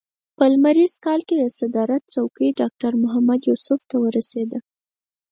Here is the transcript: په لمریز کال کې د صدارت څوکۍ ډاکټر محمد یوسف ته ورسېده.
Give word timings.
په 0.37 0.43
لمریز 0.53 0.93
کال 1.05 1.19
کې 1.27 1.35
د 1.37 1.43
صدارت 1.59 2.03
څوکۍ 2.13 2.49
ډاکټر 2.59 2.91
محمد 3.03 3.39
یوسف 3.49 3.79
ته 3.89 3.95
ورسېده. 4.03 4.59